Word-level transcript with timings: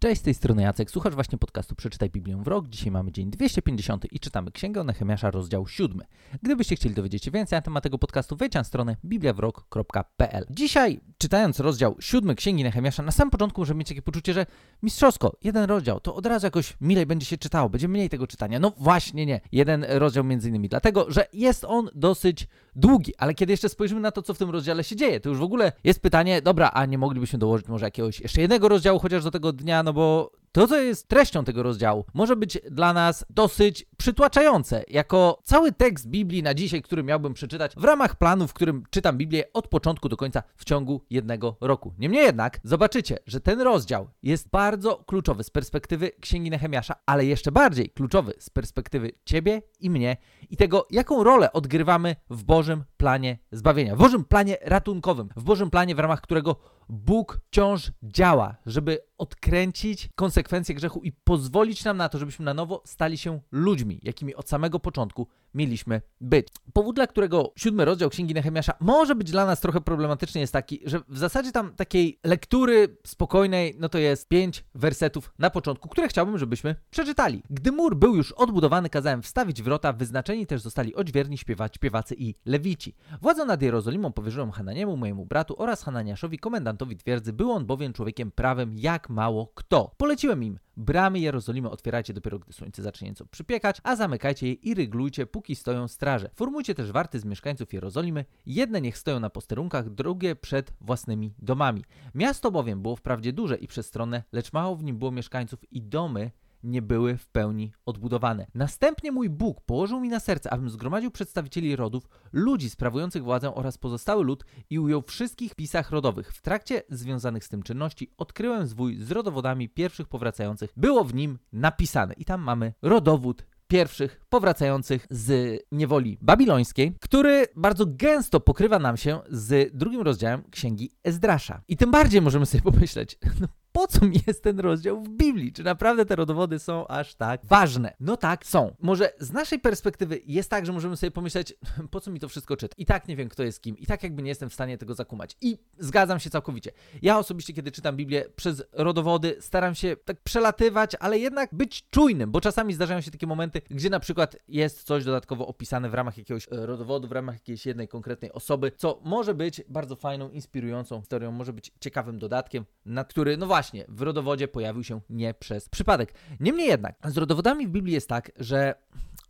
Cześć, 0.00 0.20
z 0.20 0.24
tej 0.24 0.34
strony 0.34 0.62
Jacek, 0.62 0.90
słuchasz 0.90 1.14
właśnie 1.14 1.38
podcastu 1.38 1.74
Przeczytaj 1.74 2.10
Biblię 2.10 2.36
w 2.36 2.46
rok. 2.46 2.68
Dzisiaj 2.68 2.90
mamy 2.90 3.12
dzień 3.12 3.30
250 3.30 4.12
i 4.12 4.20
czytamy 4.20 4.50
Księgę 4.50 4.84
Nehemiasza, 4.84 5.30
rozdział 5.30 5.66
7. 5.66 6.00
Gdybyście 6.42 6.76
chcieli 6.76 6.94
dowiedzieć 6.94 7.24
się 7.24 7.30
więcej 7.30 7.56
na 7.56 7.62
temat 7.62 7.82
tego 7.84 7.98
podcastu, 7.98 8.36
wejdź 8.36 8.54
na 8.54 8.64
stronę 8.64 8.96
bibliawrok.pl. 9.04 10.46
Dzisiaj, 10.50 11.00
czytając 11.18 11.60
rozdział 11.60 11.96
7 12.00 12.36
Księgi 12.36 12.64
Nehemiasza, 12.64 13.02
na 13.02 13.12
samym 13.12 13.30
początku 13.30 13.60
możemy 13.60 13.78
mieć 13.78 13.88
takie 13.88 14.02
poczucie, 14.02 14.34
że 14.34 14.46
mistrzowsko, 14.82 15.36
jeden 15.44 15.64
rozdział, 15.64 16.00
to 16.00 16.14
od 16.14 16.26
razu 16.26 16.46
jakoś 16.46 16.76
milej 16.80 17.06
będzie 17.06 17.26
się 17.26 17.38
czytało, 17.38 17.68
będzie 17.68 17.88
mniej 17.88 18.08
tego 18.08 18.26
czytania. 18.26 18.60
No 18.60 18.72
właśnie 18.76 19.26
nie, 19.26 19.40
jeden 19.52 19.84
rozdział 19.88 20.24
między 20.24 20.48
innymi, 20.48 20.68
dlatego, 20.68 21.10
że 21.10 21.26
jest 21.32 21.64
on 21.64 21.88
dosyć 21.94 22.48
długi, 22.76 23.12
ale 23.16 23.34
kiedy 23.34 23.52
jeszcze 23.52 23.68
spojrzymy 23.68 24.00
na 24.00 24.10
to, 24.10 24.22
co 24.22 24.34
w 24.34 24.38
tym 24.38 24.50
rozdziale 24.50 24.84
się 24.84 24.96
dzieje, 24.96 25.20
to 25.20 25.28
już 25.28 25.38
w 25.38 25.42
ogóle 25.42 25.72
jest 25.84 26.00
pytanie, 26.00 26.42
dobra, 26.42 26.70
a 26.74 26.86
nie 26.86 26.98
moglibyśmy 26.98 27.38
dołożyć 27.38 27.68
może 27.68 27.86
jakiegoś 27.86 28.20
jeszcze 28.20 28.40
jednego 28.40 28.68
rozdziału, 28.68 28.98
chociaż 28.98 29.24
do 29.24 29.30
tego 29.30 29.52
dnia, 29.52 29.82
no 29.88 29.92
bo 29.92 30.32
to, 30.52 30.66
co 30.68 30.76
jest 30.76 31.08
treścią 31.08 31.44
tego 31.44 31.62
rozdziału, 31.62 32.04
może 32.14 32.36
być 32.36 32.58
dla 32.70 32.92
nas 32.92 33.24
dosyć 33.30 33.86
przytłaczające. 33.96 34.84
Jako 34.88 35.38
cały 35.44 35.72
tekst 35.72 36.08
Biblii 36.08 36.42
na 36.42 36.54
dzisiaj, 36.54 36.82
który 36.82 37.02
miałbym 37.02 37.34
przeczytać 37.34 37.74
w 37.76 37.84
ramach 37.84 38.16
planu, 38.16 38.48
w 38.48 38.52
którym 38.52 38.84
czytam 38.90 39.18
Biblię 39.18 39.44
od 39.52 39.68
początku 39.68 40.08
do 40.08 40.16
końca 40.16 40.42
w 40.56 40.64
ciągu 40.64 41.04
jednego 41.10 41.56
roku. 41.60 41.94
Niemniej 41.98 42.22
jednak 42.22 42.60
zobaczycie, 42.64 43.18
że 43.26 43.40
ten 43.40 43.60
rozdział 43.60 44.08
jest 44.22 44.48
bardzo 44.50 44.96
kluczowy 44.96 45.44
z 45.44 45.50
perspektywy 45.50 46.10
Księgi 46.20 46.50
Nehemiasza, 46.50 46.94
ale 47.06 47.24
jeszcze 47.24 47.52
bardziej 47.52 47.90
kluczowy 47.90 48.32
z 48.38 48.50
perspektywy 48.50 49.12
ciebie 49.24 49.62
i 49.80 49.90
mnie 49.90 50.16
i 50.50 50.56
tego, 50.56 50.86
jaką 50.90 51.24
rolę 51.24 51.52
odgrywamy 51.52 52.16
w 52.30 52.44
Bożym 52.44 52.84
planie 52.98 53.38
zbawienia, 53.52 53.96
w 53.96 53.98
Bożym 53.98 54.24
planie 54.24 54.56
ratunkowym, 54.62 55.28
w 55.36 55.42
Bożym 55.42 55.70
planie, 55.70 55.94
w 55.94 55.98
ramach 55.98 56.20
którego 56.20 56.56
Bóg 56.88 57.40
wciąż 57.46 57.92
działa, 58.02 58.56
żeby 58.66 58.98
odkręcić 59.18 60.08
konsekwencje 60.14 60.74
grzechu 60.74 61.00
i 61.02 61.12
pozwolić 61.12 61.84
nam 61.84 61.96
na 61.96 62.08
to, 62.08 62.18
żebyśmy 62.18 62.44
na 62.44 62.54
nowo 62.54 62.82
stali 62.84 63.18
się 63.18 63.40
ludźmi, 63.52 64.00
jakimi 64.02 64.34
od 64.34 64.48
samego 64.48 64.80
początku 64.80 65.28
mieliśmy 65.54 66.02
być. 66.20 66.48
Powód, 66.72 66.96
dla 66.96 67.06
którego 67.06 67.52
siódmy 67.56 67.84
rozdział 67.84 68.10
Księgi 68.10 68.34
Nehemiasza 68.34 68.72
może 68.80 69.14
być 69.14 69.30
dla 69.30 69.46
nas 69.46 69.60
trochę 69.60 69.80
problematyczny 69.80 70.40
jest 70.40 70.52
taki, 70.52 70.80
że 70.84 71.00
w 71.08 71.18
zasadzie 71.18 71.52
tam 71.52 71.74
takiej 71.74 72.18
lektury 72.24 72.96
spokojnej, 73.06 73.76
no 73.78 73.88
to 73.88 73.98
jest 73.98 74.28
pięć 74.28 74.64
wersetów 74.74 75.32
na 75.38 75.50
początku, 75.50 75.88
które 75.88 76.08
chciałbym, 76.08 76.38
żebyśmy 76.38 76.74
przeczytali. 76.90 77.42
Gdy 77.50 77.72
mur 77.72 77.96
był 77.96 78.16
już 78.16 78.32
odbudowany, 78.32 78.90
kazałem 78.90 79.22
wstawić 79.22 79.62
wrota, 79.62 79.92
wyznaczeni 79.92 80.46
też 80.46 80.60
zostali 80.60 80.94
odźwierni 80.94 81.38
śpiewać 81.38 81.74
śpiewacy 81.74 82.14
i 82.18 82.34
lewici. 82.46 82.94
Władzę 83.22 83.44
nad 83.44 83.62
Jerozolimą 83.62 84.12
powierzyłem 84.12 84.50
Hananiemu, 84.50 84.96
mojemu 84.96 85.26
bratu 85.26 85.54
oraz 85.58 85.82
Hananiaszowi, 85.82 86.38
komendantowi 86.38 86.96
twierdzy, 86.96 87.32
był 87.32 87.52
on 87.52 87.66
bowiem 87.66 87.92
człowiekiem 87.92 88.30
prawem 88.30 88.72
jak 88.74 89.08
mało 89.08 89.52
kto. 89.54 89.90
Poleciłem 89.96 90.44
im, 90.44 90.58
bramy 90.78 91.18
Jerozolimy 91.18 91.70
otwierajcie 91.70 92.14
dopiero, 92.14 92.38
gdy 92.38 92.52
słońce 92.52 92.82
zacznie 92.82 93.08
nieco 93.08 93.26
przypiekać, 93.26 93.80
a 93.82 93.96
zamykajcie 93.96 94.46
je 94.46 94.52
i 94.52 94.74
ryglujcie, 94.74 95.26
póki 95.26 95.56
stoją 95.56 95.88
straże. 95.88 96.30
Formujcie 96.34 96.74
też 96.74 96.92
warty 96.92 97.20
z 97.20 97.24
mieszkańców 97.24 97.72
Jerozolimy, 97.72 98.24
jedne 98.46 98.80
niech 98.80 98.98
stoją 98.98 99.20
na 99.20 99.30
posterunkach, 99.30 99.90
drugie 99.90 100.36
przed 100.36 100.72
własnymi 100.80 101.34
domami. 101.38 101.84
Miasto 102.14 102.50
bowiem 102.50 102.82
było 102.82 102.96
wprawdzie 102.96 103.32
duże 103.32 103.56
i 103.56 103.66
przestronne, 103.66 104.22
lecz 104.32 104.52
mało 104.52 104.76
w 104.76 104.84
nim 104.84 104.98
było 104.98 105.10
mieszkańców 105.10 105.72
i 105.72 105.82
domy 105.82 106.30
nie 106.62 106.82
były 106.82 107.16
w 107.16 107.28
pełni 107.28 107.72
odbudowane. 107.86 108.46
Następnie 108.54 109.12
mój 109.12 109.30
Bóg 109.30 109.60
położył 109.60 110.00
mi 110.00 110.08
na 110.08 110.20
serce, 110.20 110.50
abym 110.50 110.70
zgromadził 110.70 111.10
przedstawicieli 111.10 111.76
rodów, 111.76 112.08
ludzi 112.32 112.70
sprawujących 112.70 113.24
władzę 113.24 113.54
oraz 113.54 113.78
pozostały 113.78 114.24
lud 114.24 114.44
i 114.70 114.78
ujął 114.78 115.02
wszystkich 115.02 115.54
pisach 115.54 115.90
rodowych. 115.90 116.32
W 116.32 116.42
trakcie 116.42 116.82
związanych 116.90 117.44
z 117.44 117.48
tym 117.48 117.62
czynności 117.62 118.12
odkryłem 118.16 118.66
zwój 118.66 118.96
z 118.96 119.10
rodowodami 119.10 119.68
pierwszych 119.68 120.08
powracających. 120.08 120.72
Było 120.76 121.04
w 121.04 121.14
nim 121.14 121.38
napisane 121.52 122.14
i 122.14 122.24
tam 122.24 122.40
mamy 122.40 122.74
rodowód 122.82 123.46
pierwszych 123.68 124.20
powracających 124.28 125.06
z 125.10 125.60
niewoli 125.72 126.18
babilońskiej, 126.20 126.96
który 127.00 127.46
bardzo 127.56 127.84
gęsto 127.86 128.40
pokrywa 128.40 128.78
nam 128.78 128.96
się 128.96 129.20
z 129.30 129.76
drugim 129.76 130.00
rozdziałem 130.00 130.42
księgi 130.50 130.90
Ezdrasza. 131.04 131.62
I 131.68 131.76
tym 131.76 131.90
bardziej 131.90 132.22
możemy 132.22 132.46
sobie 132.46 132.62
pomyśleć, 132.62 133.18
no 133.40 133.48
po 133.78 133.86
co 133.86 134.06
mi 134.06 134.20
jest 134.26 134.42
ten 134.42 134.60
rozdział 134.60 135.02
w 135.02 135.08
Biblii? 135.08 135.52
Czy 135.52 135.64
naprawdę 135.64 136.06
te 136.06 136.16
rodowody 136.16 136.58
są 136.58 136.86
aż 136.86 137.14
tak 137.14 137.40
ważne? 137.46 137.94
No 138.00 138.16
tak, 138.16 138.46
są. 138.46 138.74
Może 138.80 139.12
z 139.18 139.32
naszej 139.32 139.58
perspektywy 139.58 140.20
jest 140.26 140.50
tak, 140.50 140.66
że 140.66 140.72
możemy 140.72 140.96
sobie 140.96 141.10
pomyśleć, 141.10 141.54
po 141.90 142.00
co 142.00 142.10
mi 142.10 142.20
to 142.20 142.28
wszystko 142.28 142.56
czyta? 142.56 142.74
I 142.78 142.86
tak 142.86 143.08
nie 143.08 143.16
wiem, 143.16 143.28
kto 143.28 143.42
jest 143.42 143.62
kim. 143.62 143.78
I 143.78 143.86
tak 143.86 144.02
jakby 144.02 144.22
nie 144.22 144.28
jestem 144.28 144.50
w 144.50 144.54
stanie 144.54 144.78
tego 144.78 144.94
zakumać. 144.94 145.36
I 145.40 145.58
zgadzam 145.78 146.20
się 146.20 146.30
całkowicie. 146.30 146.72
Ja 147.02 147.18
osobiście, 147.18 147.52
kiedy 147.52 147.72
czytam 147.72 147.96
Biblię 147.96 148.24
przez 148.36 148.64
rodowody, 148.72 149.36
staram 149.40 149.74
się 149.74 149.96
tak 150.04 150.20
przelatywać, 150.20 150.92
ale 151.00 151.18
jednak 151.18 151.54
być 151.54 151.90
czujnym, 151.90 152.30
bo 152.30 152.40
czasami 152.40 152.74
zdarzają 152.74 153.00
się 153.00 153.10
takie 153.10 153.26
momenty, 153.26 153.62
gdzie 153.70 153.90
na 153.90 154.00
przykład 154.00 154.36
jest 154.48 154.82
coś 154.82 155.04
dodatkowo 155.04 155.46
opisane 155.46 155.90
w 155.90 155.94
ramach 155.94 156.18
jakiegoś 156.18 156.48
e, 156.52 156.66
rodowodu, 156.66 157.08
w 157.08 157.12
ramach 157.12 157.34
jakiejś 157.34 157.66
jednej 157.66 157.88
konkretnej 157.88 158.32
osoby, 158.32 158.72
co 158.76 159.00
może 159.04 159.34
być 159.34 159.62
bardzo 159.68 159.96
fajną, 159.96 160.30
inspirującą 160.30 161.00
historią, 161.00 161.32
może 161.32 161.52
być 161.52 161.72
ciekawym 161.80 162.18
dodatkiem, 162.18 162.64
na 162.84 163.04
który, 163.04 163.36
no 163.36 163.46
właśnie, 163.46 163.67
właśnie 163.68 163.84
w 163.88 164.02
rodowodzie 164.02 164.48
pojawił 164.48 164.84
się 164.84 165.00
nie 165.10 165.34
przez 165.34 165.68
przypadek. 165.68 166.14
Niemniej 166.40 166.68
jednak, 166.68 166.96
z 167.04 167.16
rodowodami 167.16 167.66
w 167.66 167.70
Biblii 167.70 167.94
jest 167.94 168.08
tak, 168.08 168.32
że 168.36 168.74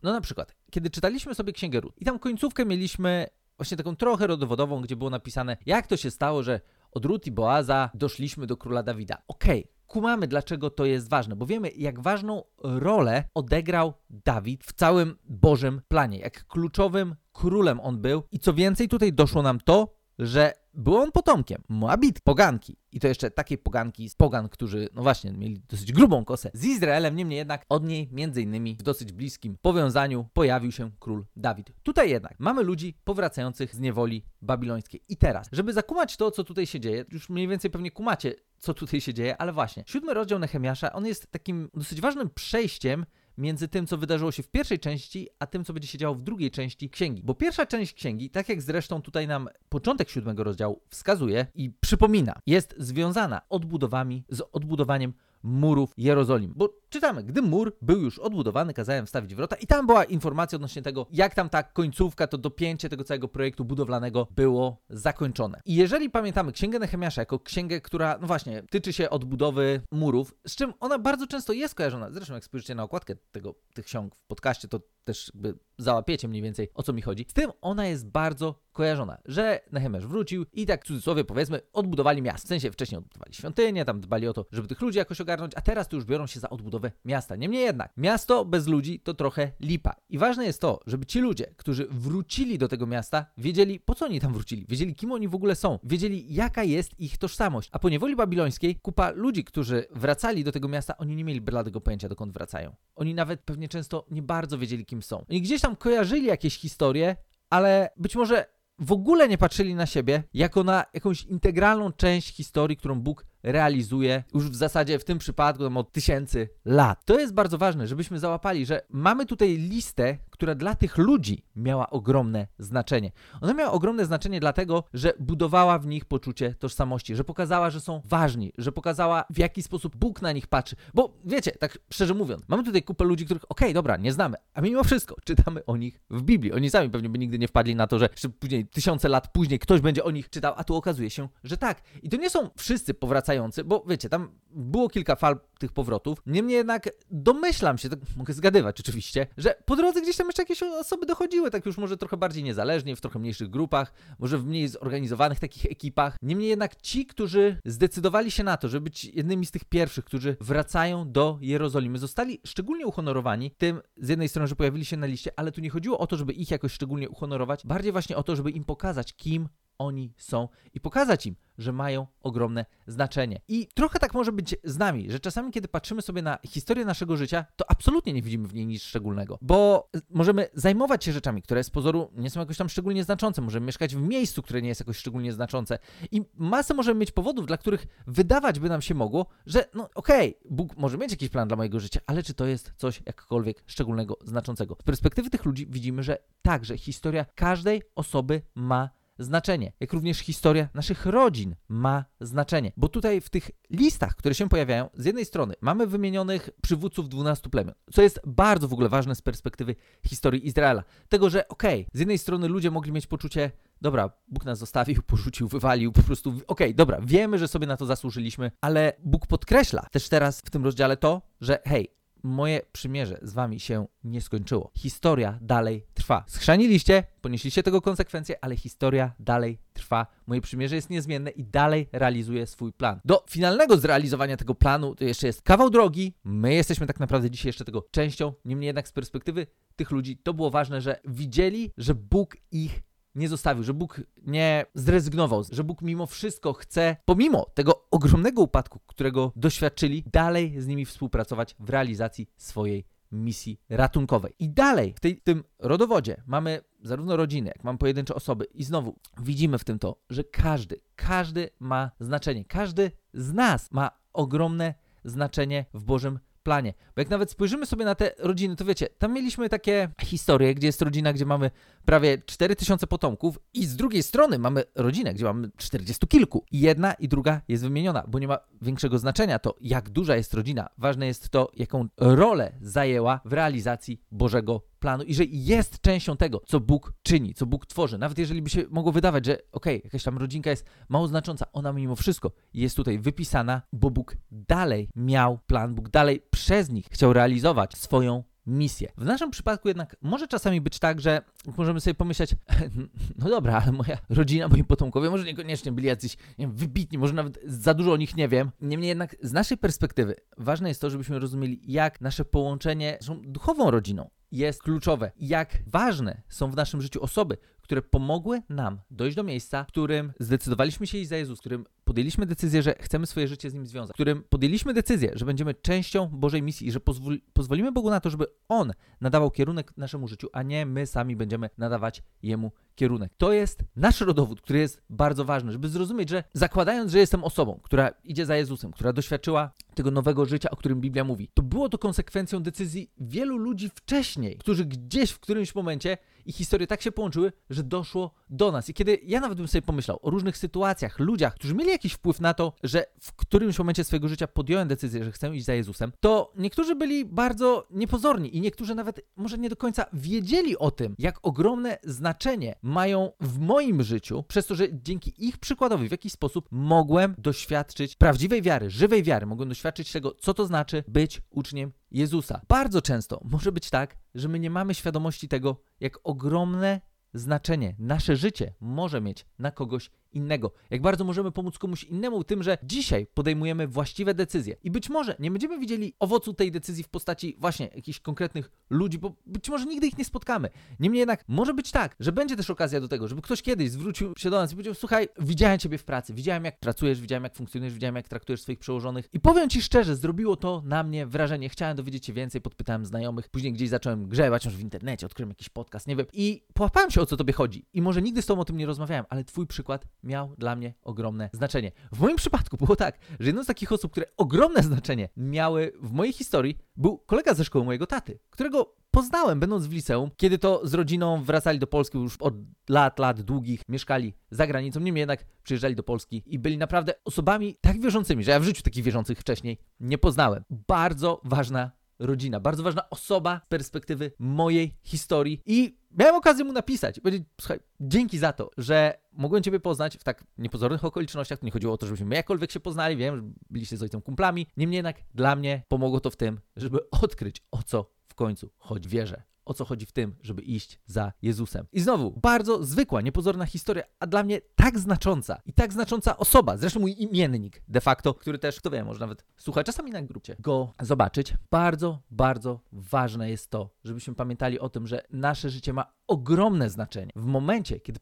no 0.03 0.13
na 0.13 0.21
przykład, 0.21 0.55
kiedy 0.71 0.89
czytaliśmy 0.89 1.35
sobie 1.35 1.53
Księgę 1.53 1.79
Rut 1.79 1.93
i 1.97 2.05
tam 2.05 2.19
końcówkę 2.19 2.65
mieliśmy 2.65 3.27
właśnie 3.57 3.77
taką 3.77 3.95
trochę 3.95 4.27
rodowodową, 4.27 4.81
gdzie 4.81 4.95
było 4.95 5.09
napisane, 5.09 5.57
jak 5.65 5.87
to 5.87 5.97
się 5.97 6.11
stało, 6.11 6.43
że 6.43 6.61
od 6.91 7.05
Rut 7.05 7.27
i 7.27 7.31
Boaza 7.31 7.89
doszliśmy 7.93 8.47
do 8.47 8.57
króla 8.57 8.83
Dawida. 8.83 9.17
Okej, 9.27 9.59
okay, 9.59 9.73
kumamy, 9.87 10.27
dlaczego 10.27 10.69
to 10.69 10.85
jest 10.85 11.09
ważne, 11.09 11.35
bo 11.35 11.45
wiemy, 11.45 11.69
jak 11.69 11.99
ważną 11.99 12.43
rolę 12.63 13.23
odegrał 13.33 13.93
Dawid 14.09 14.63
w 14.63 14.73
całym 14.73 15.15
Bożym 15.25 15.81
planie, 15.87 16.19
jak 16.19 16.47
kluczowym 16.47 17.15
królem 17.31 17.79
on 17.79 18.01
był. 18.01 18.23
I 18.31 18.39
co 18.39 18.53
więcej, 18.53 18.87
tutaj 18.87 19.13
doszło 19.13 19.41
nam 19.41 19.59
to, 19.59 19.93
że 20.19 20.53
był 20.73 20.97
on 20.97 21.11
potomkiem 21.11 21.61
Moabit, 21.69 22.21
poganki. 22.21 22.77
I 22.91 22.99
to 22.99 23.07
jeszcze 23.07 23.31
takiej 23.31 23.57
poganki 23.57 24.09
z 24.09 24.15
pogan, 24.15 24.49
którzy, 24.49 24.89
no 24.93 25.03
właśnie, 25.03 25.31
mieli 25.31 25.61
dosyć 25.69 25.91
grubą 25.91 26.25
kosę 26.25 26.51
z 26.53 26.65
Izraelem. 26.65 27.15
Niemniej 27.15 27.37
jednak 27.37 27.65
od 27.69 27.85
niej, 27.85 28.09
między 28.11 28.41
innymi 28.41 28.75
w 28.75 28.83
dosyć 28.83 29.11
bliskim 29.11 29.57
powiązaniu, 29.61 30.25
pojawił 30.33 30.71
się 30.71 30.91
król 30.99 31.25
Dawid. 31.35 31.71
Tutaj 31.83 32.09
jednak 32.09 32.35
mamy 32.39 32.63
ludzi 32.63 32.97
powracających 33.03 33.75
z 33.75 33.79
niewoli 33.79 34.23
babilońskiej. 34.41 35.01
I 35.09 35.17
teraz, 35.17 35.49
żeby 35.51 35.73
zakumać 35.73 36.17
to, 36.17 36.31
co 36.31 36.43
tutaj 36.43 36.65
się 36.65 36.79
dzieje, 36.79 37.05
już 37.11 37.29
mniej 37.29 37.47
więcej 37.47 37.71
pewnie 37.71 37.91
kumacie, 37.91 38.33
co 38.57 38.73
tutaj 38.73 39.01
się 39.01 39.13
dzieje, 39.13 39.37
ale 39.37 39.53
właśnie, 39.53 39.83
siódmy 39.87 40.13
rozdział 40.13 40.39
Nehemiasza, 40.39 40.93
on 40.93 41.05
jest 41.05 41.31
takim 41.31 41.69
dosyć 41.73 42.01
ważnym 42.01 42.29
przejściem 42.29 43.05
między 43.39 43.67
tym, 43.67 43.87
co 43.87 43.97
wydarzyło 43.97 44.31
się 44.31 44.43
w 44.43 44.49
pierwszej 44.49 44.79
części, 44.79 45.29
a 45.39 45.47
tym, 45.47 45.65
co 45.65 45.73
będzie 45.73 45.87
się 45.87 45.97
działo 45.97 46.15
w 46.15 46.21
drugiej 46.21 46.51
części 46.51 46.89
księgi. 46.89 47.23
Bo 47.23 47.35
pierwsza 47.35 47.65
część 47.65 47.93
księgi, 47.93 48.29
tak 48.29 48.49
jak 48.49 48.61
zresztą 48.61 49.01
tutaj 49.01 49.27
nam 49.27 49.49
początek 49.69 50.09
siódmego 50.09 50.43
rozdziału 50.43 50.81
wskazuje 50.89 51.47
i 51.55 51.71
przypomina, 51.79 52.39
jest 52.47 52.75
związana 52.77 53.41
odbudowami 53.49 54.23
z 54.29 54.41
odbudowaniem 54.51 55.13
murów 55.43 55.93
Jerozolimy. 55.97 56.53
Bo 56.57 56.73
czytamy, 56.89 57.23
gdy 57.23 57.41
mur 57.41 57.77
był 57.81 58.01
już 58.01 58.19
odbudowany, 58.19 58.73
kazałem 58.73 59.05
wstawić 59.05 59.35
wrota 59.35 59.55
i 59.55 59.67
tam 59.67 59.87
była 59.87 60.03
informacja 60.03 60.55
odnośnie 60.55 60.81
tego, 60.81 61.05
jak 61.11 61.35
tam 61.35 61.49
ta 61.49 61.63
końcówka, 61.63 62.27
to 62.27 62.37
dopięcie 62.37 62.89
tego 62.89 63.03
całego 63.03 63.27
projektu 63.27 63.65
budowlanego 63.65 64.27
było 64.35 64.77
zakończone. 64.89 65.61
I 65.65 65.75
jeżeli 65.75 66.09
pamiętamy 66.09 66.51
Księgę 66.51 66.79
Nehemiasza 66.79 67.21
jako 67.21 67.39
księgę, 67.39 67.81
która, 67.81 68.17
no 68.21 68.27
właśnie, 68.27 68.63
tyczy 68.63 68.93
się 68.93 69.09
odbudowy 69.09 69.81
murów, 69.91 70.33
z 70.47 70.55
czym 70.55 70.73
ona 70.79 70.99
bardzo 70.99 71.27
często 71.27 71.53
jest 71.53 71.75
kojarzona, 71.75 72.11
zresztą 72.11 72.33
jak 72.33 72.43
spojrzycie 72.43 72.75
na 72.75 72.83
okładkę 72.83 73.15
tego, 73.31 73.55
tych 73.73 73.85
ksiąg 73.85 74.15
w 74.15 74.25
podcaście, 74.27 74.67
to 74.67 74.79
też 75.03 75.31
załapiecie 75.77 76.27
mniej 76.27 76.41
więcej 76.41 76.69
o 76.73 76.83
co 76.83 76.93
mi 76.93 77.01
chodzi. 77.01 77.25
Z 77.29 77.33
tym 77.33 77.51
ona 77.61 77.87
jest 77.87 78.07
bardzo 78.07 78.55
kojarzona, 78.71 79.17
że 79.25 79.59
Nehemiasz 79.71 80.07
wrócił 80.07 80.45
i 80.53 80.65
tak 80.65 80.83
w 80.83 80.87
cudzysłowie 80.87 81.23
powiedzmy 81.23 81.61
odbudowali 81.73 82.21
miasto. 82.21 82.45
W 82.45 82.49
sensie 82.49 82.71
wcześniej 82.71 82.97
odbudowali 82.97 83.33
świątynię, 83.33 83.85
tam 83.85 84.01
dbali 84.01 84.27
o 84.27 84.33
to, 84.33 84.45
żeby 84.51 84.67
tych 84.67 84.81
ludzi 84.81 84.97
jakoś 84.97 85.21
ogarnąć, 85.21 85.51
a 85.55 85.61
teraz 85.61 85.87
to 85.87 85.95
już 85.95 86.05
biorą 86.05 86.27
się 86.27 86.39
za 86.39 86.49
odbudowę 86.49 86.91
miasta. 87.05 87.35
Niemniej 87.35 87.63
jednak, 87.63 87.93
miasto 87.97 88.45
bez 88.45 88.67
ludzi 88.67 88.99
to 88.99 89.13
trochę 89.13 89.51
lipa. 89.59 89.95
I 90.09 90.17
ważne 90.17 90.45
jest 90.45 90.61
to, 90.61 90.79
żeby 90.85 91.05
ci 91.05 91.19
ludzie, 91.19 91.53
którzy 91.57 91.87
wrócili 91.91 92.57
do 92.57 92.67
tego 92.67 92.87
miasta, 92.87 93.25
wiedzieli 93.37 93.79
po 93.79 93.95
co 93.95 94.05
oni 94.05 94.19
tam 94.19 94.33
wrócili, 94.33 94.65
wiedzieli 94.69 94.95
kim 94.95 95.11
oni 95.11 95.27
w 95.27 95.35
ogóle 95.35 95.55
są, 95.55 95.79
wiedzieli 95.83 96.33
jaka 96.33 96.63
jest 96.63 96.99
ich 96.99 97.17
tożsamość. 97.17 97.69
A 97.71 97.79
po 97.79 97.89
niewoli 97.89 98.15
babilońskiej 98.15 98.75
kupa 98.75 99.09
ludzi, 99.09 99.43
którzy 99.43 99.85
wracali 99.91 100.43
do 100.43 100.51
tego 100.51 100.67
miasta, 100.67 100.97
oni 100.97 101.15
nie 101.15 101.23
mieli 101.23 101.41
bladego 101.41 101.81
pojęcia 101.81 102.09
dokąd 102.09 102.33
wracają. 102.33 102.75
Oni 102.95 103.13
nawet 103.13 103.41
pewnie 103.41 103.67
często 103.67 104.05
nie 104.11 104.21
bardzo 104.21 104.57
wiedzieli 104.57 104.85
kim 104.85 104.98
są. 105.01 105.25
Oni 105.29 105.41
gdzieś 105.41 105.61
tam 105.61 105.75
kojarzyli 105.75 106.25
jakieś 106.25 106.57
historie, 106.57 107.15
ale 107.49 107.89
być 107.97 108.15
może 108.15 108.45
w 108.79 108.91
ogóle 108.91 109.27
nie 109.27 109.37
patrzyli 109.37 109.75
na 109.75 109.85
siebie 109.85 110.23
jako 110.33 110.63
na 110.63 110.85
jakąś 110.93 111.23
integralną 111.23 111.91
część 111.91 112.35
historii, 112.35 112.77
którą 112.77 113.01
Bóg 113.01 113.25
realizuje 113.43 114.23
już 114.33 114.49
w 114.49 114.55
zasadzie 114.55 114.99
w 114.99 115.03
tym 115.03 115.17
przypadku 115.17 115.79
od 115.79 115.91
tysięcy 115.91 116.49
lat. 116.65 117.05
To 117.05 117.19
jest 117.19 117.33
bardzo 117.33 117.57
ważne, 117.57 117.87
żebyśmy 117.87 118.19
załapali, 118.19 118.65
że 118.65 118.81
mamy 118.89 119.25
tutaj 119.25 119.57
listę, 119.57 120.17
która 120.29 120.55
dla 120.55 120.75
tych 120.75 120.97
ludzi 120.97 121.45
miała 121.55 121.89
ogromne 121.89 122.47
znaczenie. 122.59 123.11
Ona 123.41 123.53
miała 123.53 123.71
ogromne 123.71 124.05
znaczenie 124.05 124.39
dlatego, 124.39 124.83
że 124.93 125.13
budowała 125.19 125.79
w 125.79 125.87
nich 125.87 126.05
poczucie 126.05 126.55
tożsamości, 126.59 127.15
że 127.15 127.23
pokazała, 127.23 127.69
że 127.69 127.81
są 127.81 128.01
ważni, 128.05 128.53
że 128.57 128.71
pokazała 128.71 129.25
w 129.29 129.37
jaki 129.37 129.63
sposób 129.63 129.95
Bóg 129.95 130.21
na 130.21 130.31
nich 130.31 130.47
patrzy. 130.47 130.75
Bo 130.93 131.13
wiecie, 131.25 131.51
tak 131.51 131.79
szczerze 131.93 132.13
mówiąc, 132.13 132.43
mamy 132.47 132.63
tutaj 132.63 132.83
kupę 132.83 133.05
ludzi, 133.05 133.25
których 133.25 133.43
okej, 133.51 133.67
okay, 133.67 133.73
dobra, 133.73 133.97
nie 133.97 134.13
znamy, 134.13 134.37
a 134.53 134.61
mimo 134.61 134.83
wszystko 134.83 135.15
czytamy 135.23 135.65
o 135.65 135.77
nich 135.77 135.99
w 136.09 136.21
Biblii. 136.21 136.53
Oni 136.53 136.69
sami 136.69 136.89
pewnie 136.89 137.09
by 137.09 137.17
nigdy 137.17 137.39
nie 137.39 137.47
wpadli 137.47 137.75
na 137.75 137.87
to, 137.87 137.99
że 137.99 138.09
później, 138.39 138.67
tysiące 138.67 139.09
lat 139.09 139.31
później 139.31 139.59
ktoś 139.59 139.81
będzie 139.81 140.03
o 140.03 140.11
nich 140.11 140.29
czytał, 140.29 140.53
a 140.57 140.63
tu 140.63 140.75
okazuje 140.75 141.09
się, 141.09 141.29
że 141.43 141.57
tak. 141.57 141.81
I 142.03 142.09
to 142.09 142.17
nie 142.17 142.29
są 142.29 142.49
wszyscy 142.57 142.93
powracający, 142.93 143.28
bo 143.65 143.83
wiecie, 143.87 144.09
tam 144.09 144.31
było 144.51 144.89
kilka 144.89 145.15
fal 145.15 145.39
tych 145.59 145.71
powrotów. 145.71 146.21
Niemniej 146.25 146.57
jednak 146.57 146.89
domyślam 147.11 147.77
się, 147.77 147.89
tak 147.89 147.99
mogę 148.17 148.33
zgadywać 148.33 148.79
oczywiście, 148.79 149.27
że 149.37 149.55
po 149.65 149.75
drodze 149.75 150.01
gdzieś 150.01 150.17
tam 150.17 150.27
jeszcze 150.27 150.41
jakieś 150.41 150.63
osoby 150.63 151.05
dochodziły, 151.05 151.51
tak 151.51 151.65
już 151.65 151.77
może 151.77 151.97
trochę 151.97 152.17
bardziej 152.17 152.43
niezależnie, 152.43 152.95
w 152.95 153.01
trochę 153.01 153.19
mniejszych 153.19 153.49
grupach, 153.49 153.93
może 154.19 154.37
w 154.37 154.45
mniej 154.45 154.67
zorganizowanych 154.67 155.39
takich 155.39 155.65
ekipach. 155.65 156.17
Niemniej 156.21 156.49
jednak 156.49 156.75
ci, 156.75 157.05
którzy 157.05 157.57
zdecydowali 157.65 158.31
się 158.31 158.43
na 158.43 158.57
to, 158.57 158.69
żeby 158.69 158.83
być 158.83 159.05
jednymi 159.05 159.45
z 159.45 159.51
tych 159.51 159.65
pierwszych, 159.65 160.05
którzy 160.05 160.37
wracają 160.41 161.11
do 161.11 161.37
Jerozolimy, 161.41 161.97
zostali 161.97 162.41
szczególnie 162.45 162.87
uhonorowani 162.87 163.51
tym 163.57 163.81
z 163.97 164.09
jednej 164.09 164.29
strony, 164.29 164.47
że 164.47 164.55
pojawili 164.55 164.85
się 164.85 164.97
na 164.97 165.05
liście, 165.05 165.31
ale 165.35 165.51
tu 165.51 165.61
nie 165.61 165.69
chodziło 165.69 165.99
o 165.99 166.07
to, 166.07 166.17
żeby 166.17 166.33
ich 166.33 166.51
jakoś 166.51 166.71
szczególnie 166.71 167.09
uhonorować, 167.09 167.65
bardziej 167.65 167.91
właśnie 167.91 168.17
o 168.17 168.23
to, 168.23 168.35
żeby 168.35 168.51
im 168.51 168.65
pokazać, 168.65 169.13
kim 169.13 169.49
oni 169.79 170.13
są 170.17 170.47
i 170.73 170.79
pokazać 170.79 171.25
im, 171.25 171.35
że 171.57 171.73
mają 171.73 172.07
ogromne 172.21 172.65
znaczenie. 172.87 173.41
I 173.47 173.67
trochę 173.73 173.99
tak 173.99 174.13
może 174.13 174.31
być 174.31 174.55
z 174.63 174.77
nami, 174.77 175.11
że 175.11 175.19
czasami, 175.19 175.51
kiedy 175.51 175.67
patrzymy 175.67 176.01
sobie 176.01 176.21
na 176.21 176.37
historię 176.47 176.85
naszego 176.85 177.17
życia, 177.17 177.45
to 177.55 177.71
absolutnie 177.71 178.13
nie 178.13 178.21
widzimy 178.21 178.47
w 178.47 178.53
niej 178.53 178.65
nic 178.65 178.83
szczególnego, 178.83 179.37
bo 179.41 179.89
możemy 180.09 180.47
zajmować 180.53 181.03
się 181.03 181.11
rzeczami, 181.11 181.41
które 181.41 181.63
z 181.63 181.69
pozoru 181.69 182.11
nie 182.15 182.29
są 182.29 182.39
jakoś 182.39 182.57
tam 182.57 182.69
szczególnie 182.69 183.03
znaczące, 183.03 183.41
możemy 183.41 183.65
mieszkać 183.65 183.95
w 183.95 184.01
miejscu, 184.01 184.41
które 184.41 184.61
nie 184.61 184.69
jest 184.69 184.81
jakoś 184.81 184.97
szczególnie 184.97 185.33
znaczące 185.33 185.79
i 186.11 186.21
masę 186.37 186.73
możemy 186.73 186.99
mieć 186.99 187.11
powodów, 187.11 187.45
dla 187.45 187.57
których 187.57 187.87
wydawać 188.07 188.59
by 188.59 188.69
nam 188.69 188.81
się 188.81 188.95
mogło, 188.95 189.25
że 189.45 189.65
no 189.73 189.89
okej, 189.95 190.37
okay, 190.37 190.51
Bóg 190.51 190.77
może 190.77 190.97
mieć 190.97 191.11
jakiś 191.11 191.29
plan 191.29 191.47
dla 191.47 191.57
mojego 191.57 191.79
życia, 191.79 191.99
ale 192.05 192.23
czy 192.23 192.33
to 192.33 192.45
jest 192.45 192.73
coś 192.77 193.01
jakkolwiek 193.05 193.63
szczególnego, 193.65 194.17
znaczącego? 194.23 194.77
Z 194.81 194.83
perspektywy 194.83 195.29
tych 195.29 195.45
ludzi 195.45 195.67
widzimy, 195.69 196.03
że 196.03 196.17
tak, 196.41 196.65
że 196.65 196.77
historia 196.77 197.25
każdej 197.35 197.81
osoby 197.95 198.41
ma 198.55 198.89
znaczenie, 199.19 199.73
jak 199.79 199.93
również 199.93 200.17
historia 200.17 200.69
naszych 200.73 201.05
rodzin 201.05 201.55
ma 201.69 202.05
znaczenie. 202.21 202.71
Bo 202.77 202.87
tutaj 202.87 203.21
w 203.21 203.29
tych 203.29 203.51
listach, 203.69 204.15
które 204.15 204.35
się 204.35 204.49
pojawiają, 204.49 204.89
z 204.93 205.05
jednej 205.05 205.25
strony 205.25 205.53
mamy 205.61 205.87
wymienionych 205.87 206.49
przywódców 206.61 207.09
12 207.09 207.49
plemion, 207.49 207.73
co 207.93 208.01
jest 208.01 208.19
bardzo 208.27 208.67
w 208.67 208.73
ogóle 208.73 208.89
ważne 208.89 209.15
z 209.15 209.21
perspektywy 209.21 209.75
historii 210.05 210.47
Izraela. 210.47 210.83
Tego, 211.09 211.29
że 211.29 211.47
okej, 211.47 211.81
okay, 211.81 211.91
z 211.93 211.99
jednej 211.99 212.17
strony 212.17 212.47
ludzie 212.47 212.71
mogli 212.71 212.91
mieć 212.91 213.07
poczucie, 213.07 213.51
dobra, 213.81 214.11
Bóg 214.27 214.45
nas 214.45 214.59
zostawił, 214.59 215.01
porzucił, 215.07 215.47
wywalił, 215.47 215.91
po 215.91 216.03
prostu, 216.03 216.29
okej, 216.29 216.43
okay, 216.47 216.73
dobra, 216.73 216.99
wiemy, 217.01 217.37
że 217.37 217.47
sobie 217.47 217.67
na 217.67 217.77
to 217.77 217.85
zasłużyliśmy, 217.85 218.51
ale 218.61 218.93
Bóg 219.03 219.27
podkreśla 219.27 219.87
też 219.91 220.09
teraz 220.09 220.41
w 220.41 220.49
tym 220.49 220.63
rozdziale 220.63 220.97
to, 220.97 221.21
że 221.41 221.59
hej, 221.65 221.98
moje 222.23 222.61
przymierze 222.71 223.19
z 223.21 223.33
wami 223.33 223.59
się 223.59 223.85
nie 224.03 224.21
skończyło. 224.21 224.71
Historia 224.75 225.39
dalej 225.41 225.85
trwa. 225.93 226.23
Schrzaniliście, 226.27 227.03
ponieśliście 227.21 227.63
tego 227.63 227.81
konsekwencje, 227.81 228.35
ale 228.41 228.55
historia 228.55 229.13
dalej 229.19 229.59
trwa. 229.73 230.07
Moje 230.27 230.41
przymierze 230.41 230.75
jest 230.75 230.89
niezmienne 230.89 231.31
i 231.31 231.43
dalej 231.43 231.87
realizuje 231.91 232.47
swój 232.47 232.73
plan. 232.73 232.99
Do 233.05 233.25
finalnego 233.29 233.77
zrealizowania 233.77 234.37
tego 234.37 234.55
planu 234.55 234.95
to 234.95 235.03
jeszcze 235.03 235.27
jest 235.27 235.41
kawał 235.41 235.69
drogi. 235.69 236.13
My 236.23 236.53
jesteśmy 236.53 236.87
tak 236.87 236.99
naprawdę 236.99 237.31
dzisiaj 237.31 237.49
jeszcze 237.49 237.65
tego 237.65 237.87
częścią. 237.91 238.33
Niemniej 238.45 238.67
jednak 238.67 238.87
z 238.87 238.91
perspektywy 238.91 239.47
tych 239.75 239.91
ludzi 239.91 240.17
to 240.17 240.33
było 240.33 240.49
ważne, 240.49 240.81
że 240.81 240.99
widzieli, 241.05 241.71
że 241.77 241.95
Bóg 241.95 242.37
ich 242.51 242.81
nie 243.15 243.29
zostawił, 243.29 243.63
że 243.63 243.73
Bóg 243.73 244.01
nie 244.25 244.65
zrezygnował, 244.73 245.43
że 245.51 245.63
Bóg 245.63 245.81
mimo 245.81 246.05
wszystko 246.05 246.53
chce, 246.53 246.95
pomimo 247.05 247.45
tego 247.53 247.87
ogromnego 247.91 248.41
upadku, 248.41 248.79
którego 248.87 249.31
doświadczyli, 249.35 250.03
dalej 250.11 250.61
z 250.61 250.67
nimi 250.67 250.85
współpracować 250.85 251.55
w 251.59 251.69
realizacji 251.69 252.29
swojej 252.37 252.85
misji 253.11 253.61
ratunkowej. 253.69 254.33
I 254.39 254.49
dalej 254.49 254.93
w 254.93 254.99
tej, 254.99 255.21
tym 255.21 255.43
rodowodzie 255.59 256.23
mamy 256.27 256.61
zarówno 256.83 257.17
rodziny, 257.17 257.47
jak 257.47 257.63
mamy 257.63 257.77
pojedyncze 257.77 258.15
osoby 258.15 258.45
i 258.45 258.63
znowu 258.63 258.95
widzimy 259.21 259.57
w 259.57 259.63
tym 259.63 259.79
to, 259.79 260.01
że 260.09 260.23
każdy, 260.23 260.81
każdy 260.95 261.49
ma 261.59 261.91
znaczenie. 261.99 262.45
Każdy 262.45 262.91
z 263.13 263.33
nas 263.33 263.71
ma 263.71 263.91
ogromne 264.13 264.73
znaczenie 265.03 265.65
w 265.73 265.83
Bożym 265.83 266.19
planie. 266.43 266.73
Bo 266.95 267.01
jak 267.01 267.09
nawet 267.09 267.31
spojrzymy 267.31 267.65
sobie 267.65 267.85
na 267.85 267.95
te 267.95 268.11
rodziny, 268.19 268.55
to 268.55 268.65
wiecie, 268.65 268.87
tam 268.97 269.13
mieliśmy 269.13 269.49
takie 269.49 269.89
historie, 270.01 270.55
gdzie 270.55 270.67
jest 270.67 270.81
rodzina, 270.81 271.13
gdzie 271.13 271.25
mamy 271.25 271.51
prawie 271.85 272.17
4000 272.25 272.87
potomków 272.87 273.39
i 273.53 273.65
z 273.65 273.75
drugiej 273.75 274.03
strony 274.03 274.39
mamy 274.39 274.63
rodzinę, 274.75 275.13
gdzie 275.13 275.25
mamy 275.25 275.49
40 275.57 276.07
kilku. 276.07 276.45
I 276.51 276.59
jedna 276.59 276.93
i 276.93 277.07
druga 277.07 277.41
jest 277.47 277.63
wymieniona, 277.63 278.03
bo 278.07 278.19
nie 278.19 278.27
ma 278.27 278.39
większego 278.61 278.99
znaczenia 278.99 279.39
to, 279.39 279.55
jak 279.61 279.89
duża 279.89 280.15
jest 280.15 280.33
rodzina. 280.33 280.69
Ważne 280.77 281.07
jest 281.07 281.29
to, 281.29 281.51
jaką 281.53 281.87
rolę 281.97 282.51
zajęła 282.61 283.19
w 283.25 283.33
realizacji 283.33 284.01
Bożego 284.11 284.68
planu 284.79 285.03
i 285.03 285.13
że 285.13 285.23
jest 285.25 285.81
częścią 285.81 286.17
tego, 286.17 286.41
co 286.45 286.59
Bóg 286.59 286.93
czyni, 287.03 287.33
co 287.33 287.45
Bóg 287.45 287.65
tworzy. 287.65 287.97
Nawet 287.97 288.17
jeżeli 288.17 288.41
by 288.41 288.49
się 288.49 288.63
mogło 288.69 288.91
wydawać, 288.91 289.25
że 289.25 289.33
okej, 289.33 289.47
okay, 289.51 289.81
jakaś 289.83 290.03
tam 290.03 290.17
rodzinka 290.17 290.49
jest 290.49 290.65
mało 290.89 291.07
znacząca, 291.07 291.45
ona 291.53 291.73
mimo 291.73 291.95
wszystko 291.95 292.31
jest 292.53 292.75
tutaj 292.75 292.99
wypisana, 292.99 293.61
bo 293.73 293.89
Bóg 293.91 294.17
dalej 294.31 294.89
miał 294.95 295.39
plan, 295.47 295.75
Bóg 295.75 295.89
dalej 295.89 296.21
przez 296.31 296.69
nich 296.69 296.85
chciał 296.91 297.13
realizować 297.13 297.77
swoją 297.77 298.23
misję. 298.49 298.91
W 298.97 299.05
naszym 299.05 299.31
przypadku 299.31 299.67
jednak 299.67 299.95
może 300.01 300.27
czasami 300.27 300.61
być 300.61 300.79
tak, 300.79 301.01
że 301.01 301.21
możemy 301.57 301.81
sobie 301.81 301.93
pomyśleć, 301.93 302.35
no 303.19 303.29
dobra, 303.29 303.61
ale 303.63 303.71
moja 303.71 303.97
rodzina, 304.09 304.47
moi 304.47 304.63
potomkowie 304.63 305.09
może 305.09 305.25
niekoniecznie 305.25 305.71
byli 305.71 305.87
jacyś 305.87 306.17
nie 306.37 306.47
wiem, 306.47 306.55
wybitni, 306.55 306.97
może 306.97 307.13
nawet 307.13 307.39
za 307.43 307.73
dużo 307.73 307.93
o 307.93 307.97
nich 307.97 308.15
nie 308.15 308.27
wiem. 308.27 308.51
Niemniej 308.61 308.89
jednak 308.89 309.15
z 309.21 309.33
naszej 309.33 309.57
perspektywy 309.57 310.15
ważne 310.37 310.69
jest 310.69 310.81
to, 310.81 310.89
żebyśmy 310.89 311.19
rozumieli, 311.19 311.61
jak 311.63 312.01
nasze 312.01 312.25
połączenie 312.25 312.97
z 313.01 313.11
duchową 313.21 313.71
rodziną 313.71 314.09
jest 314.31 314.63
kluczowe. 314.63 315.11
Jak 315.19 315.57
ważne 315.67 316.21
są 316.29 316.51
w 316.51 316.55
naszym 316.55 316.81
życiu 316.81 317.03
osoby, 317.03 317.37
które 317.69 317.81
pomogły 317.81 318.41
nam 318.49 318.79
dojść 318.91 319.15
do 319.15 319.23
miejsca, 319.23 319.63
w 319.63 319.67
którym 319.67 320.13
zdecydowaliśmy 320.19 320.87
się 320.87 320.97
iść 320.97 321.09
za 321.09 321.17
Jezus, 321.17 321.37
w 321.37 321.39
którym 321.39 321.65
podjęliśmy 321.83 322.25
decyzję, 322.25 322.63
że 322.63 322.75
chcemy 322.79 323.07
swoje 323.07 323.27
życie 323.27 323.49
z 323.49 323.53
Nim 323.53 323.67
związać, 323.67 323.93
w 323.93 323.93
którym 323.93 324.23
podjęliśmy 324.29 324.73
decyzję, 324.73 325.11
że 325.15 325.25
będziemy 325.25 325.53
częścią 325.53 326.07
Bożej 326.07 326.41
misji 326.41 326.67
i 326.67 326.71
że 326.71 326.79
pozwoli, 326.79 327.21
pozwolimy 327.33 327.71
Bogu 327.71 327.89
na 327.89 327.99
to, 327.99 328.09
żeby 328.09 328.25
On 328.47 328.73
nadawał 329.01 329.31
kierunek 329.31 329.77
naszemu 329.77 330.07
życiu, 330.07 330.27
a 330.33 330.43
nie 330.43 330.65
my 330.65 330.85
sami 330.85 331.15
będziemy 331.15 331.49
nadawać 331.57 332.03
Jemu 332.23 332.51
kierunek. 332.75 333.11
To 333.17 333.33
jest 333.33 333.63
nasz 333.75 334.01
rodowód, 334.01 334.41
który 334.41 334.59
jest 334.59 334.81
bardzo 334.89 335.25
ważny, 335.25 335.51
żeby 335.51 335.69
zrozumieć, 335.69 336.09
że 336.09 336.23
zakładając, 336.33 336.91
że 336.91 336.99
jestem 336.99 337.23
osobą, 337.23 337.59
która 337.63 337.91
idzie 338.03 338.25
za 338.25 338.35
Jezusem, 338.35 338.71
która 338.71 338.93
doświadczyła 338.93 339.51
tego 339.75 339.91
nowego 339.91 340.25
życia, 340.25 340.49
o 340.49 340.55
którym 340.55 340.81
Biblia 340.81 341.03
mówi, 341.03 341.29
to 341.33 341.43
było 341.43 341.69
to 341.69 341.77
konsekwencją 341.77 342.43
decyzji 342.43 342.91
wielu 342.97 343.37
ludzi 343.37 343.69
wcześniej, 343.69 344.37
którzy 344.37 344.65
gdzieś 344.65 345.11
w 345.11 345.19
którymś 345.19 345.55
momencie 345.55 345.97
i 346.25 346.31
historie 346.31 346.67
tak 346.67 346.81
się 346.81 346.91
połączyły, 346.91 347.31
że 347.49 347.63
doszło 347.63 348.13
do 348.29 348.51
nas. 348.51 348.69
I 348.69 348.73
kiedy 348.73 348.99
ja 349.03 349.19
nawet 349.19 349.37
bym 349.37 349.47
sobie 349.47 349.61
pomyślał 349.61 349.99
o 350.01 350.09
różnych 350.09 350.37
sytuacjach, 350.37 350.99
ludziach, 350.99 351.35
którzy 351.35 351.55
mieli 351.55 351.71
jakiś 351.71 351.93
wpływ 351.93 352.19
na 352.19 352.33
to, 352.33 352.53
że 352.63 352.85
w 353.01 353.13
którymś 353.13 353.59
momencie 353.59 353.83
swojego 353.83 354.07
życia 354.07 354.27
podjąłem 354.27 354.67
decyzję, 354.67 355.03
że 355.03 355.11
chcę 355.11 355.35
iść 355.35 355.45
za 355.45 355.53
Jezusem, 355.53 355.91
to 355.99 356.33
niektórzy 356.37 356.75
byli 356.75 357.05
bardzo 357.05 357.67
niepozorni 357.71 358.37
i 358.37 358.41
niektórzy 358.41 358.75
nawet 358.75 359.01
może 359.15 359.37
nie 359.37 359.49
do 359.49 359.55
końca 359.55 359.85
wiedzieli 359.93 360.57
o 360.57 360.71
tym, 360.71 360.95
jak 360.99 361.19
ogromne 361.23 361.77
znaczenie 361.83 362.55
mają 362.61 363.11
w 363.19 363.39
moim 363.39 363.83
życiu, 363.83 364.23
przez 364.27 364.45
to, 364.45 364.55
że 364.55 364.67
dzięki 364.71 365.13
ich 365.27 365.37
przykładowi 365.37 365.87
w 365.87 365.91
jakiś 365.91 366.13
sposób 366.13 366.47
mogłem 366.51 367.15
doświadczyć 367.17 367.95
prawdziwej 367.95 368.41
wiary, 368.41 368.69
żywej 368.69 369.03
wiary, 369.03 369.25
mogłem 369.25 369.49
doświadczyć 369.49 369.91
tego, 369.91 370.15
co 370.19 370.33
to 370.33 370.45
znaczy 370.45 370.83
być 370.87 371.21
uczniem 371.29 371.71
Jezusa. 371.91 372.41
Bardzo 372.47 372.81
często 372.81 373.21
może 373.23 373.51
być 373.51 373.69
tak, 373.69 373.97
że 374.15 374.27
my 374.27 374.39
nie 374.39 374.49
mamy 374.49 374.73
świadomości 374.73 375.27
tego, 375.27 375.61
jak 375.79 375.99
ogromne 376.03 376.81
znaczenie 377.13 377.75
nasze 377.79 378.15
życie 378.15 378.53
może 378.59 379.01
mieć 379.01 379.25
na 379.39 379.51
kogoś 379.51 379.91
innego. 380.11 380.51
Jak 380.69 380.81
bardzo 380.81 381.03
możemy 381.03 381.31
pomóc 381.31 381.57
komuś 381.57 381.83
innemu 381.83 382.23
tym, 382.23 382.43
że 382.43 382.57
dzisiaj 382.63 383.07
podejmujemy 383.13 383.67
właściwe 383.67 384.13
decyzje. 384.13 384.55
I 384.63 384.71
być 384.71 384.89
może 384.89 385.15
nie 385.19 385.31
będziemy 385.31 385.59
widzieli 385.59 385.93
owocu 385.99 386.33
tej 386.33 386.51
decyzji 386.51 386.83
w 386.83 386.89
postaci 386.89 387.35
właśnie 387.39 387.69
jakichś 387.75 387.99
konkretnych 387.99 388.51
ludzi, 388.69 388.97
bo 388.97 389.15
być 389.25 389.49
może 389.49 389.65
nigdy 389.65 389.87
ich 389.87 389.97
nie 389.97 390.05
spotkamy. 390.05 390.49
Niemniej 390.79 390.99
jednak 390.99 391.23
może 391.27 391.53
być 391.53 391.71
tak, 391.71 391.95
że 391.99 392.11
będzie 392.11 392.35
też 392.35 392.49
okazja 392.49 392.81
do 392.81 392.87
tego, 392.87 393.07
żeby 393.07 393.21
ktoś 393.21 393.41
kiedyś 393.41 393.71
zwrócił 393.71 394.13
się 394.17 394.29
do 394.29 394.37
nas 394.39 394.51
i 394.51 394.55
powiedział: 394.55 394.73
Słuchaj, 394.73 395.07
widziałem 395.19 395.59
Ciebie 395.59 395.77
w 395.77 395.83
pracy, 395.83 396.13
widziałem 396.13 396.45
jak 396.45 396.59
pracujesz, 396.59 397.01
widziałem 397.01 397.23
jak 397.23 397.35
funkcjonujesz, 397.35 397.73
widziałem 397.73 397.95
jak 397.95 398.07
traktujesz 398.07 398.41
swoich 398.41 398.59
przełożonych. 398.59 399.09
I 399.13 399.19
powiem 399.19 399.49
Ci 399.49 399.61
szczerze, 399.61 399.95
zrobiło 399.95 400.35
to 400.35 400.61
na 400.65 400.83
mnie 400.83 401.07
wrażenie. 401.07 401.49
Chciałem 401.49 401.77
dowiedzieć 401.77 402.05
się 402.05 402.13
więcej, 402.13 402.41
podpytałem 402.41 402.85
znajomych, 402.85 403.29
później 403.29 403.53
gdzieś 403.53 403.69
zacząłem 403.69 404.07
grzebać, 404.07 404.45
może 404.45 404.57
w 404.57 404.61
internecie, 404.61 405.05
odkryłem 405.05 405.29
jakiś 405.29 405.49
podcast, 405.49 405.87
nie 405.87 405.95
wiem. 405.95 406.05
I 406.13 406.43
połapałem 406.53 406.91
się 406.91 407.01
o 407.01 407.05
co 407.05 407.17
Tobie 407.17 407.33
chodzi. 407.33 407.65
I 407.73 407.81
może 407.81 408.01
nigdy 408.01 408.21
z 408.21 408.25
Tobą 408.25 408.41
o 408.41 408.45
tym 408.45 408.57
nie 408.57 408.65
rozmawiałem, 408.65 409.05
ale 409.09 409.23
Twój 409.23 409.47
przykład 409.47 409.85
miał 410.03 410.35
dla 410.37 410.55
mnie 410.55 410.73
ogromne 410.81 411.29
znaczenie. 411.33 411.71
W 411.91 411.99
moim 411.99 412.15
przypadku 412.15 412.57
było 412.57 412.75
tak, 412.75 412.99
że 413.19 413.27
jedną 413.27 413.43
z 413.43 413.47
takich 413.47 413.71
osób, 413.71 413.91
które 413.91 414.05
ogromne 414.17 414.63
znaczenie 414.63 415.09
miały 415.17 415.71
w 415.81 415.91
mojej 415.91 416.13
historii, 416.13 416.57
był 416.75 416.97
kolega 416.97 417.33
ze 417.33 417.45
szkoły 417.45 417.65
mojego 417.65 417.87
taty, 417.87 418.19
którego 418.29 418.75
poznałem 418.91 419.39
będąc 419.39 419.67
w 419.67 419.71
liceum, 419.71 420.11
kiedy 420.17 420.37
to 420.37 420.67
z 420.67 420.73
rodziną 420.73 421.23
wracali 421.23 421.59
do 421.59 421.67
Polski 421.67 421.97
już 421.97 422.17
od 422.17 422.33
lat, 422.69 422.99
lat 422.99 423.21
długich, 423.21 423.61
mieszkali 423.69 424.13
za 424.31 424.47
granicą, 424.47 424.79
niemniej 424.79 425.01
jednak 425.01 425.25
przyjeżdżali 425.43 425.75
do 425.75 425.83
Polski 425.83 426.23
i 426.25 426.39
byli 426.39 426.57
naprawdę 426.57 426.93
osobami 427.05 427.55
tak 427.61 427.81
wierzącymi, 427.81 428.23
że 428.23 428.31
ja 428.31 428.39
w 428.39 428.43
życiu 428.43 428.61
takich 428.61 428.83
wierzących 428.83 429.19
wcześniej 429.19 429.57
nie 429.79 429.97
poznałem. 429.97 430.43
Bardzo 430.49 431.21
ważna 431.23 431.71
rodzina, 431.99 432.39
bardzo 432.39 432.63
ważna 432.63 432.89
osoba 432.89 433.41
z 433.45 433.49
perspektywy 433.49 434.11
mojej 434.19 434.77
historii. 434.83 435.41
I 435.45 435.77
miałem 435.91 436.15
okazję 436.15 436.45
mu 436.45 436.53
napisać 436.53 436.99
powiedzieć, 436.99 437.27
słuchaj, 437.41 437.59
dzięki 437.79 438.17
za 438.17 438.33
to, 438.33 438.51
że 438.57 438.99
mogłem 439.11 439.43
Ciebie 439.43 439.59
poznać 439.59 439.97
w 439.97 440.03
tak 440.03 440.23
niepozornych 440.37 440.85
okolicznościach, 440.85 441.39
to 441.39 441.45
nie 441.45 441.51
chodziło 441.51 441.73
o 441.73 441.77
to, 441.77 441.85
żebyśmy 441.85 442.05
my 442.05 442.15
jakkolwiek 442.15 442.51
się 442.51 442.59
poznali, 442.59 442.97
wiem, 442.97 443.15
że 443.15 443.21
byliście 443.49 443.77
z 443.77 443.83
ojcem 443.83 444.01
kumplami, 444.01 444.47
niemniej 444.57 444.77
jednak 444.77 444.95
dla 445.13 445.35
mnie 445.35 445.63
pomogło 445.67 445.99
to 445.99 446.09
w 446.09 446.15
tym, 446.15 446.39
żeby 446.55 446.89
odkryć 446.89 447.43
o 447.51 447.63
co 447.63 447.91
w 448.07 448.15
końcu 448.15 448.51
choć 448.57 448.87
wierzę. 448.87 449.23
O 449.49 449.53
co 449.53 449.65
chodzi 449.65 449.85
w 449.85 449.91
tym, 449.91 450.15
żeby 450.21 450.41
iść 450.41 450.79
za 450.85 451.13
Jezusem. 451.21 451.65
I 451.71 451.79
znowu, 451.79 452.19
bardzo 452.21 452.63
zwykła, 452.63 453.01
niepozorna 453.01 453.45
historia, 453.45 453.83
a 453.99 454.07
dla 454.07 454.23
mnie 454.23 454.41
tak 454.55 454.79
znacząca 454.79 455.41
i 455.45 455.53
tak 455.53 455.73
znacząca 455.73 456.17
osoba, 456.17 456.57
zresztą 456.57 456.79
mój 456.79 456.95
imiennik 456.97 457.61
de 457.67 457.81
facto, 457.81 458.13
który 458.13 458.39
też, 458.39 458.59
kto 458.59 458.69
wie, 458.69 458.83
może 458.83 458.99
nawet 458.99 459.25
słucha 459.37 459.63
czasami 459.63 459.91
na 459.91 460.01
grupcie, 460.01 460.35
go 460.39 460.73
zobaczyć. 460.81 461.33
Bardzo, 461.51 462.01
bardzo 462.11 462.59
ważne 462.71 463.29
jest 463.29 463.49
to, 463.49 463.69
żebyśmy 463.83 464.15
pamiętali 464.15 464.59
o 464.59 464.69
tym, 464.69 464.87
że 464.87 465.01
nasze 465.11 465.49
życie 465.49 465.73
ma 465.73 465.98
ogromne 466.09 466.69
znaczenie 466.69 467.11
w 467.15 467.25
momencie, 467.25 467.79
kiedy 467.79 467.99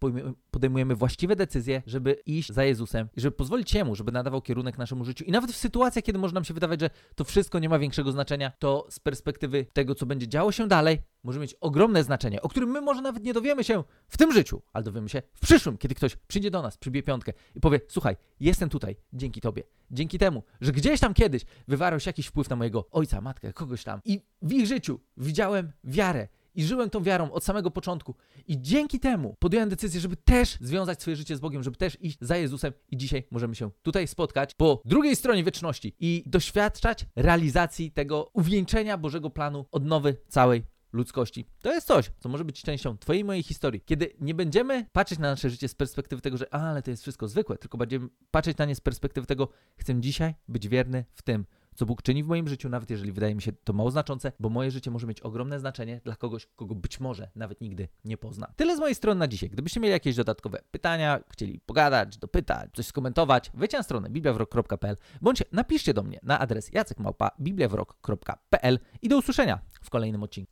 podejmujemy 0.52 0.96
właściwe 0.96 1.36
decyzje, 1.36 1.82
żeby 1.86 2.14
iść 2.26 2.52
za 2.52 2.64
Jezusem 2.64 3.10
i 3.18 3.22
żeby 3.22 3.38
pozwolić 3.38 3.74
Jemu, 3.74 3.96
żeby 3.96 4.12
nadawał 4.12 4.42
kierunek 4.42 4.78
naszemu 4.78 5.06
życiu. 5.06 5.24
I 5.26 5.32
nawet 5.32 5.52
w 5.52 5.58
sytuacjach, 5.58 6.04
kiedy 6.04 6.20
może 6.20 6.34
nam 6.34 6.44
się 6.44 6.54
wydawać, 6.54 6.82
że 6.82 6.90
to 7.16 7.24
wszystko 7.24 7.60
nie 7.60 7.70
ma 7.70 7.80
większego 7.80 8.12
znaczenia, 8.12 8.52
to 8.60 8.88
z 8.90 9.00
perspektywy 9.00 9.66
tego, 9.74 9.96
co 9.96 10.06
będzie 10.06 10.28
działo 10.28 10.52
się 10.52 10.68
dalej, 10.68 11.00
może 11.24 11.40
mieć 11.40 11.54
ogromne 11.54 12.04
znaczenie, 12.04 12.42
o 12.42 12.50
którym 12.50 12.70
my 12.70 12.82
może 12.82 13.02
nawet 13.02 13.24
nie 13.24 13.34
dowiemy 13.34 13.64
się 13.64 13.84
w 14.08 14.18
tym 14.18 14.32
życiu, 14.32 14.62
ale 14.74 14.84
dowiemy 14.84 15.10
się 15.10 15.22
w 15.34 15.40
przyszłym, 15.40 15.78
kiedy 15.78 15.96
ktoś 15.96 16.16
przyjdzie 16.16 16.52
do 16.52 16.62
nas, 16.62 16.78
przybije 16.78 17.04
piątkę 17.04 17.34
i 17.56 17.60
powie: 17.60 17.80
Słuchaj, 17.88 18.16
jestem 18.40 18.70
tutaj 18.70 18.96
dzięki 19.14 19.42
Tobie. 19.42 19.64
Dzięki 19.92 20.20
temu, 20.20 20.44
że 20.62 20.72
gdzieś 20.72 21.00
tam 21.00 21.14
kiedyś 21.14 21.46
wywarł 21.68 22.00
się 22.00 22.10
jakiś 22.10 22.28
wpływ 22.28 22.50
na 22.50 22.56
mojego 22.56 22.88
ojca, 22.92 23.22
matkę, 23.22 23.54
kogoś 23.54 23.84
tam. 23.84 24.02
I 24.06 24.22
w 24.42 24.52
ich 24.52 24.68
życiu 24.68 25.00
widziałem 25.18 25.72
wiarę, 25.84 26.28
i 26.58 26.64
żyłem 26.64 26.90
tą 26.90 27.04
wiarą 27.04 27.32
od 27.32 27.44
samego 27.44 27.72
początku. 27.72 28.16
I 28.48 28.62
dzięki 28.62 29.00
temu 29.00 29.36
podjąłem 29.40 29.70
decyzję, 29.70 30.02
żeby 30.02 30.16
też 30.16 30.58
związać 30.62 31.02
swoje 31.02 31.18
życie 31.18 31.36
z 31.36 31.40
Bogiem, 31.40 31.64
żeby 31.64 31.78
też 31.78 31.98
iść 32.02 32.18
za 32.22 32.38
Jezusem. 32.38 32.74
I 32.90 32.98
dzisiaj 32.98 33.24
możemy 33.32 33.56
się 33.56 33.72
tutaj 33.82 34.08
spotkać 34.08 34.54
po 34.54 34.82
drugiej 34.86 35.16
stronie 35.16 35.44
wieczności 35.44 35.96
i 36.00 36.24
doświadczać 36.26 37.06
realizacji 37.16 37.92
tego 37.92 38.30
uwieńczenia 38.34 38.98
Bożego 38.98 39.30
planu 39.30 39.66
odnowy 39.72 40.18
całej 40.28 40.64
ludzkości. 40.94 41.46
To 41.62 41.74
jest 41.74 41.88
coś, 41.88 42.12
co 42.20 42.30
może 42.30 42.46
być 42.46 42.64
częścią 42.64 42.98
Twojej 42.98 43.24
mojej 43.24 43.44
historii. 43.44 43.82
Kiedy 43.86 44.14
nie 44.20 44.34
będziemy 44.34 44.86
patrzeć 44.92 45.20
na 45.20 45.30
nasze 45.30 45.50
życie 45.50 45.68
z 45.68 45.76
perspektywy 45.76 46.22
tego, 46.22 46.38
że 46.38 46.54
ale 46.54 46.82
to 46.82 46.92
jest 46.92 47.04
wszystko 47.04 47.28
zwykłe, 47.28 47.58
tylko 47.58 47.78
będziemy 47.78 48.08
patrzeć 48.32 48.58
na 48.58 48.66
nie 48.66 48.76
z 48.76 48.82
perspektywy 48.82 49.28
tego, 49.28 49.50
chcę 49.78 50.02
dzisiaj 50.02 50.36
być 50.48 50.68
wierny 50.68 51.06
w 51.14 51.22
tym, 51.22 51.46
co 51.78 51.86
Bóg 51.86 52.02
czyni 52.02 52.24
w 52.24 52.28
moim 52.28 52.48
życiu, 52.48 52.70
nawet 52.70 52.90
jeżeli 52.90 53.12
wydaje 53.12 53.36
mi 53.36 53.42
się 53.42 53.52
to 53.52 53.74
mało 53.74 53.92
znaczące, 53.92 54.32
bo 54.40 54.50
moje 54.50 54.72
życie 54.72 54.92
może 54.92 55.08
mieć 55.08 55.22
ogromne 55.22 55.60
znaczenie 55.60 56.02
dla 56.04 56.16
kogoś, 56.16 56.46
kogo 56.56 56.76
być 56.76 57.00
może 57.00 57.30
nawet 57.36 57.62
nigdy 57.62 57.88
nie 58.06 58.18
pozna. 58.18 58.48
Tyle 58.56 58.78
z 58.78 58.80
mojej 58.80 58.96
strony 58.96 59.20
na 59.20 59.28
dzisiaj. 59.28 59.50
Gdybyście 59.50 59.80
mieli 59.80 59.92
jakieś 59.92 60.16
dodatkowe 60.16 60.62
pytania, 60.72 61.20
chcieli 61.30 61.60
pogadać, 61.60 62.18
dopytać, 62.18 62.70
coś 62.74 62.86
skomentować, 62.86 63.52
wejdźcie 63.54 63.78
na 63.78 63.84
stronę 63.84 64.10
bibliawrok.pl 64.10 64.98
bądź 65.22 65.44
napiszcie 65.52 65.94
do 65.94 66.04
mnie 66.04 66.20
na 66.24 66.40
adres 66.40 66.74
jacekmałpa 66.74 67.32
bibliawrok.pl 67.40 68.80
i 69.02 69.10
do 69.10 69.18
usłyszenia 69.18 69.60
w 69.82 69.90
kolejnym 69.90 70.24
odcinku. 70.24 70.46